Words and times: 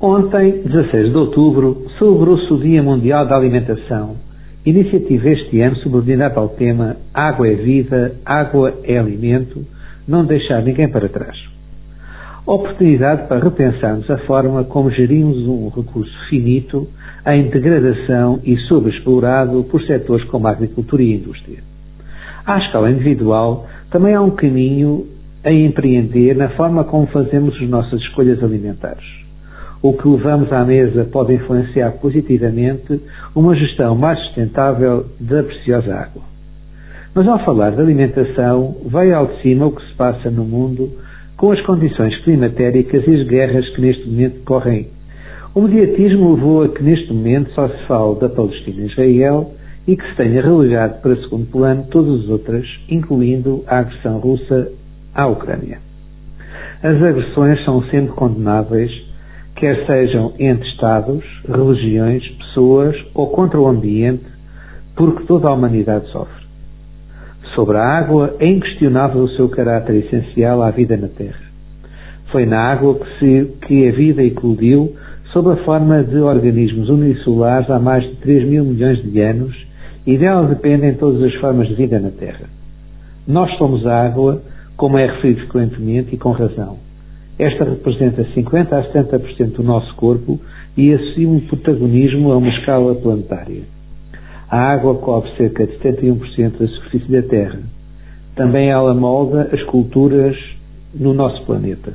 Ontem, 0.00 0.62
16 0.64 1.10
de 1.10 1.16
outubro, 1.16 1.86
celebrou-se 1.98 2.52
o 2.52 2.58
Dia 2.58 2.82
Mundial 2.82 3.26
da 3.26 3.36
Alimentação, 3.36 4.16
iniciativa 4.66 5.30
este 5.30 5.60
ano 5.60 5.76
subordinada 5.76 6.40
ao 6.40 6.48
tema 6.48 6.96
Água 7.14 7.46
é 7.46 7.54
Vida, 7.54 8.16
Água 8.24 8.74
é 8.82 8.98
Alimento, 8.98 9.64
não 10.06 10.26
deixar 10.26 10.62
ninguém 10.62 10.88
para 10.88 11.08
trás. 11.08 11.36
Oportunidade 12.44 13.28
para 13.28 13.42
repensarmos 13.42 14.10
a 14.10 14.18
forma 14.18 14.64
como 14.64 14.90
gerimos 14.90 15.38
um 15.46 15.68
recurso 15.68 16.12
finito 16.28 16.88
em 17.26 17.48
degradação 17.48 18.40
e 18.44 18.56
sobreexplorado 18.68 19.62
por 19.70 19.80
setores 19.82 20.24
como 20.26 20.48
a 20.48 20.50
agricultura 20.50 21.02
e 21.04 21.12
a 21.12 21.16
indústria. 21.16 21.58
À 22.44 22.58
escala 22.58 22.90
individual, 22.90 23.66
também 23.90 24.12
há 24.12 24.20
um 24.20 24.32
caminho 24.32 25.06
a 25.44 25.52
empreender 25.52 26.34
na 26.34 26.50
forma 26.50 26.82
como 26.84 27.06
fazemos 27.06 27.54
as 27.54 27.68
nossas 27.68 28.00
escolhas 28.00 28.42
alimentares 28.42 29.24
o 29.84 29.92
que 29.92 30.08
levamos 30.08 30.50
à 30.50 30.64
mesa 30.64 31.04
pode 31.12 31.34
influenciar 31.34 31.90
positivamente 32.00 33.02
uma 33.36 33.54
gestão 33.54 33.94
mais 33.94 34.18
sustentável 34.20 35.04
da 35.20 35.42
preciosa 35.42 35.94
água. 35.94 36.22
Mas 37.14 37.28
ao 37.28 37.44
falar 37.44 37.72
de 37.72 37.82
alimentação, 37.82 38.76
veio 38.86 39.14
ao 39.14 39.26
de 39.26 39.42
cima 39.42 39.66
o 39.66 39.72
que 39.72 39.86
se 39.86 39.92
passa 39.92 40.30
no 40.30 40.42
mundo 40.42 40.90
com 41.36 41.52
as 41.52 41.60
condições 41.66 42.16
climatéricas 42.24 43.06
e 43.06 43.14
as 43.14 43.28
guerras 43.28 43.68
que 43.74 43.82
neste 43.82 44.08
momento 44.08 44.42
correm. 44.46 44.88
O 45.54 45.60
mediatismo 45.60 46.34
levou 46.34 46.62
a 46.62 46.68
que 46.70 46.82
neste 46.82 47.12
momento 47.12 47.50
só 47.50 47.68
se 47.68 47.84
fale 47.86 48.18
da 48.20 48.30
Palestina 48.30 48.84
e 48.84 48.86
Israel 48.86 49.52
e 49.86 49.94
que 49.94 50.08
se 50.08 50.16
tenha 50.16 50.40
relegado 50.40 51.02
para 51.02 51.14
segundo 51.16 51.44
plano 51.50 51.84
todas 51.90 52.24
as 52.24 52.30
outras, 52.30 52.66
incluindo 52.88 53.62
a 53.66 53.80
agressão 53.80 54.18
russa 54.18 54.72
à 55.14 55.26
Ucrânia. 55.26 55.76
As 56.82 57.02
agressões 57.02 57.62
são 57.66 57.82
sempre 57.90 58.14
condenáveis 58.14 59.12
quer 59.64 59.86
sejam 59.86 60.34
entre 60.38 60.68
Estados, 60.68 61.24
religiões, 61.48 62.22
pessoas 62.32 62.94
ou 63.14 63.28
contra 63.28 63.58
o 63.58 63.66
ambiente, 63.66 64.22
porque 64.94 65.24
toda 65.24 65.48
a 65.48 65.54
humanidade 65.54 66.06
sofre. 66.08 66.44
Sobre 67.54 67.78
a 67.78 67.82
água, 67.82 68.36
é 68.40 68.46
inquestionável 68.46 69.22
o 69.22 69.28
seu 69.30 69.48
caráter 69.48 70.04
essencial 70.04 70.62
à 70.62 70.70
vida 70.70 70.98
na 70.98 71.08
Terra. 71.08 71.40
Foi 72.30 72.44
na 72.44 72.60
água 72.60 72.96
que, 72.96 73.18
se, 73.18 73.52
que 73.62 73.88
a 73.88 73.92
vida 73.92 74.22
eclodiu 74.22 74.94
sob 75.32 75.50
a 75.50 75.56
forma 75.64 76.04
de 76.04 76.18
organismos 76.18 76.90
unicelulares 76.90 77.70
há 77.70 77.78
mais 77.78 78.04
de 78.04 78.16
3 78.16 78.46
mil 78.46 78.64
milhões 78.66 79.02
de 79.02 79.18
anos 79.18 79.56
e 80.06 80.18
dela 80.18 80.46
dependem 80.46 80.92
todas 80.94 81.22
as 81.22 81.34
formas 81.36 81.68
de 81.68 81.74
vida 81.74 81.98
na 81.98 82.10
Terra. 82.10 82.50
Nós 83.26 83.50
somos 83.56 83.86
água, 83.86 84.42
como 84.76 84.98
é 84.98 85.06
referido 85.06 85.40
frequentemente 85.46 86.14
e 86.14 86.18
com 86.18 86.32
razão. 86.32 86.83
Esta 87.38 87.64
representa 87.64 88.24
50 88.32 88.76
a 88.76 88.92
70% 88.92 89.56
do 89.56 89.62
nosso 89.62 89.94
corpo 89.96 90.40
e 90.76 90.92
assume 90.92 91.40
protagonismo 91.42 92.32
a 92.32 92.36
uma 92.36 92.48
escala 92.48 92.94
planetária. 92.94 93.62
A 94.48 94.72
água 94.72 94.94
cobre 94.96 95.30
cerca 95.36 95.66
de 95.66 95.76
71% 95.78 96.58
da 96.58 96.66
superfície 96.68 97.10
da 97.10 97.22
Terra. 97.22 97.58
Também 98.36 98.68
ela 98.68 98.94
molda 98.94 99.48
as 99.52 99.62
culturas 99.64 100.36
no 100.94 101.12
nosso 101.12 101.44
planeta. 101.44 101.94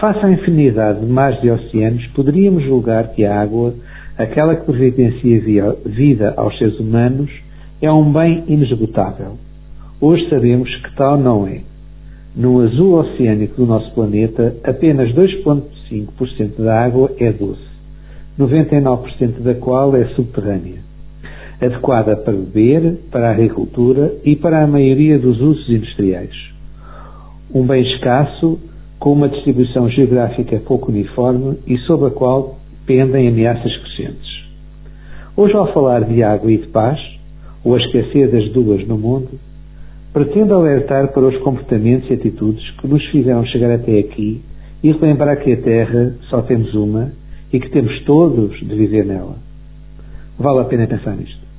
Face 0.00 0.24
à 0.24 0.30
infinidade 0.30 1.00
de 1.00 1.06
mares 1.06 1.42
e 1.44 1.50
oceanos, 1.50 2.06
poderíamos 2.08 2.64
julgar 2.64 3.08
que 3.08 3.24
a 3.24 3.40
água, 3.40 3.74
aquela 4.16 4.56
que 4.56 4.64
providencia 4.64 5.76
vida 5.84 6.34
aos 6.36 6.56
seres 6.58 6.78
humanos, 6.80 7.30
é 7.80 7.92
um 7.92 8.12
bem 8.12 8.44
inesgotável. 8.48 9.36
Hoje 10.00 10.28
sabemos 10.28 10.74
que 10.76 10.96
tal 10.96 11.18
não 11.18 11.46
é. 11.46 11.60
No 12.34 12.60
azul 12.60 12.94
oceânico 12.94 13.56
do 13.56 13.66
nosso 13.66 13.92
planeta, 13.92 14.56
apenas 14.64 15.12
2,5% 15.12 16.56
da 16.56 16.82
água 16.82 17.10
é 17.18 17.30
doce, 17.30 17.60
99% 18.38 19.40
da 19.40 19.54
qual 19.54 19.94
é 19.94 20.06
subterrânea, 20.14 20.78
adequada 21.60 22.16
para 22.16 22.32
beber, 22.32 23.00
para 23.10 23.28
a 23.28 23.32
agricultura 23.32 24.14
e 24.24 24.34
para 24.34 24.64
a 24.64 24.66
maioria 24.66 25.18
dos 25.18 25.42
usos 25.42 25.68
industriais. 25.68 26.34
Um 27.54 27.66
bem 27.66 27.82
escasso, 27.82 28.58
com 28.98 29.12
uma 29.12 29.28
distribuição 29.28 29.90
geográfica 29.90 30.58
pouco 30.60 30.90
uniforme 30.90 31.58
e 31.66 31.76
sobre 31.80 32.06
a 32.06 32.10
qual 32.12 32.58
pendem 32.86 33.28
ameaças 33.28 33.76
crescentes. 33.76 34.42
Hoje, 35.36 35.54
ao 35.54 35.70
falar 35.74 36.04
de 36.04 36.22
água 36.22 36.50
e 36.50 36.56
de 36.56 36.68
paz, 36.68 36.98
ou 37.62 37.74
a 37.74 37.78
esquecer 37.78 38.30
das 38.30 38.50
duas 38.52 38.86
no 38.88 38.96
mundo, 38.96 39.28
Pretendo 40.12 40.54
alertar 40.54 41.08
para 41.12 41.22
os 41.22 41.38
comportamentos 41.38 42.10
e 42.10 42.14
atitudes 42.14 42.70
que 42.72 42.86
nos 42.86 43.04
fizeram 43.06 43.44
chegar 43.46 43.72
até 43.72 43.98
aqui 43.98 44.42
e 44.82 44.92
relembrar 44.92 45.40
que 45.40 45.52
a 45.52 45.56
Terra 45.56 46.14
só 46.28 46.42
temos 46.42 46.74
uma 46.74 47.12
e 47.52 47.58
que 47.58 47.70
temos 47.70 47.98
todos 48.04 48.58
de 48.58 48.74
viver 48.74 49.06
nela. 49.06 49.36
Vale 50.38 50.60
a 50.60 50.64
pena 50.64 50.86
pensar 50.86 51.16
nisto. 51.16 51.51